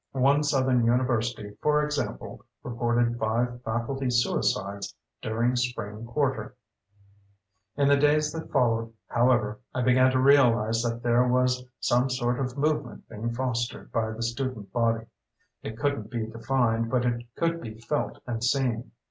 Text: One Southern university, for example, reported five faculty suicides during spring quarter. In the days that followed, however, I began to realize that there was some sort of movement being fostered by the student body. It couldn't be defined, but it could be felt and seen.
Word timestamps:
One 0.13 0.41
Southern 0.43 0.83
university, 0.83 1.55
for 1.61 1.83
example, 1.85 2.43
reported 2.63 3.19
five 3.19 3.61
faculty 3.61 4.09
suicides 4.09 4.95
during 5.21 5.55
spring 5.55 6.05
quarter. 6.07 6.55
In 7.77 7.87
the 7.87 7.97
days 7.97 8.31
that 8.31 8.49
followed, 8.51 8.91
however, 9.09 9.59
I 9.75 9.83
began 9.83 10.09
to 10.09 10.17
realize 10.19 10.81
that 10.81 11.03
there 11.03 11.27
was 11.27 11.63
some 11.79 12.09
sort 12.09 12.39
of 12.39 12.57
movement 12.57 13.07
being 13.09 13.31
fostered 13.35 13.91
by 13.91 14.09
the 14.09 14.23
student 14.23 14.73
body. 14.73 15.05
It 15.61 15.77
couldn't 15.77 16.09
be 16.09 16.25
defined, 16.25 16.89
but 16.89 17.05
it 17.05 17.21
could 17.35 17.61
be 17.61 17.75
felt 17.75 18.23
and 18.25 18.43
seen. 18.43 18.89